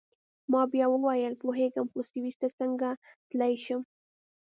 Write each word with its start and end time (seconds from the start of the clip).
ما 0.51 0.61
بیا 0.73 0.85
وویل: 0.89 1.33
پوهیږم، 1.41 1.87
خو 1.91 1.99
سویس 2.11 2.35
ته 2.41 2.47
څنګه 2.59 2.89
تلای 3.29 3.53
شم؟ 3.65 3.81